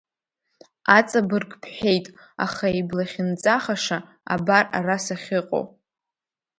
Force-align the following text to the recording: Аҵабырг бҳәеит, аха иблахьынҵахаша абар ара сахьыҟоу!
Аҵабырг 0.97 1.51
бҳәеит, 1.61 2.05
аха 2.45 2.65
иблахьынҵахаша 2.79 3.97
абар 4.33 4.65
ара 4.77 4.97
сахьыҟоу! 5.05 5.65